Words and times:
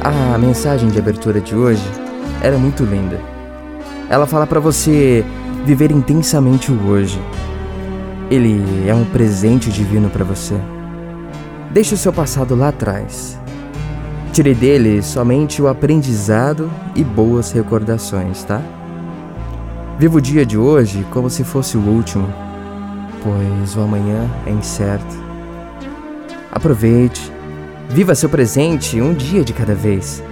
A 0.00 0.38
mensagem 0.38 0.88
de 0.88 0.98
abertura 0.98 1.40
de 1.40 1.56
hoje 1.56 1.82
era 2.40 2.56
muito 2.56 2.84
linda. 2.84 3.20
Ela 4.08 4.26
fala 4.26 4.46
para 4.46 4.60
você 4.60 5.24
viver 5.64 5.90
intensamente 5.90 6.70
o 6.70 6.86
hoje. 6.86 7.20
Ele 8.30 8.88
é 8.88 8.94
um 8.94 9.04
presente 9.04 9.70
divino 9.70 10.08
para 10.08 10.24
você. 10.24 10.54
Deixe 11.72 11.94
o 11.94 11.98
seu 11.98 12.12
passado 12.12 12.54
lá 12.54 12.68
atrás. 12.68 13.38
Tire 14.32 14.54
dele 14.54 15.02
somente 15.02 15.60
o 15.60 15.66
aprendizado 15.66 16.70
e 16.94 17.02
boas 17.02 17.50
recordações, 17.50 18.44
tá? 18.44 18.62
Viva 19.98 20.18
o 20.18 20.20
dia 20.20 20.46
de 20.46 20.56
hoje 20.56 21.04
como 21.10 21.28
se 21.28 21.42
fosse 21.42 21.76
o 21.76 21.80
último, 21.80 22.32
pois 23.20 23.76
o 23.76 23.80
amanhã 23.80 24.30
é 24.46 24.50
incerto. 24.50 25.16
Aproveite, 26.52 27.32
viva 27.88 28.14
seu 28.14 28.28
presente 28.28 29.00
um 29.00 29.14
dia 29.14 29.42
de 29.42 29.52
cada 29.52 29.74
vez, 29.74 30.22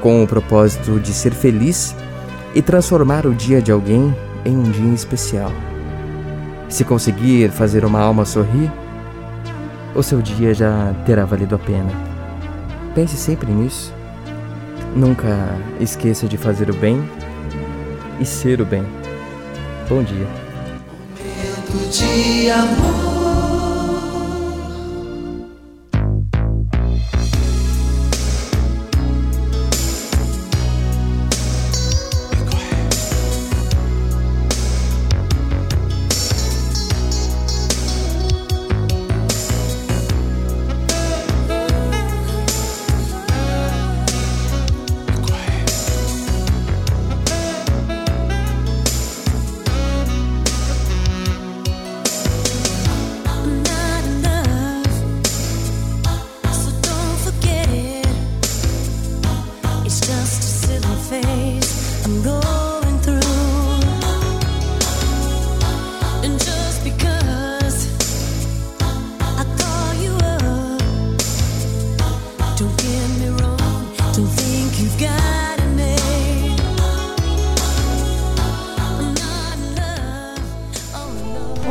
com 0.00 0.22
o 0.22 0.26
propósito 0.26 0.98
de 0.98 1.12
ser 1.12 1.32
feliz 1.32 1.94
e 2.54 2.60
transformar 2.60 3.26
o 3.26 3.34
dia 3.34 3.62
de 3.62 3.70
alguém 3.70 4.14
em 4.44 4.56
um 4.56 4.70
dia 4.70 4.92
especial. 4.92 5.52
Se 6.68 6.84
conseguir 6.84 7.50
fazer 7.50 7.84
uma 7.84 8.00
alma 8.00 8.24
sorrir, 8.24 8.70
o 9.94 10.02
seu 10.02 10.20
dia 10.20 10.52
já 10.52 10.92
terá 11.06 11.24
valido 11.24 11.54
a 11.54 11.58
pena. 11.58 11.90
Pense 12.94 13.16
sempre 13.16 13.50
nisso. 13.50 13.92
Nunca 14.94 15.56
esqueça 15.80 16.26
de 16.26 16.36
fazer 16.36 16.70
o 16.70 16.74
bem 16.74 17.08
e 18.20 18.24
ser 18.24 18.60
o 18.60 18.64
bem. 18.64 18.84
Bom 19.88 20.02
dia. 20.02 20.26
Momento 21.74 21.90
de 21.90 22.50
amor. 22.50 23.13